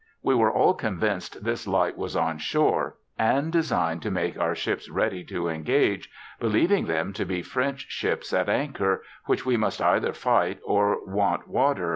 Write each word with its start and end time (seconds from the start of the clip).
We 0.23 0.33
were 0.33 0.51
all 0.51 0.73
convinced 0.73 1.43
this 1.43 1.67
light 1.67 1.95
was 1.95 2.15
on 2.15 2.39
shore, 2.39 2.95
and 3.19 3.51
designed 3.53 4.01
to 4.01 4.09
make 4.09 4.35
our 4.35 4.55
ships 4.55 4.89
ready 4.89 5.23
to 5.25 5.47
engage, 5.47 6.09
believing 6.39 6.85
them 6.87 7.13
to 7.13 7.23
be 7.23 7.43
French 7.43 7.81
ships 7.91 8.33
at 8.33 8.49
anchor, 8.49 9.03
which 9.25 9.45
we 9.45 9.57
must 9.57 9.79
either 9.79 10.11
fight, 10.13 10.57
or 10.65 11.05
want 11.05 11.47
water," 11.47 11.89
&c. 11.89 11.89